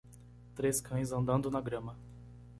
Três 0.55 0.81
cães 0.81 1.11
andando 1.11 1.51
na 1.51 1.61
grama. 1.61 1.95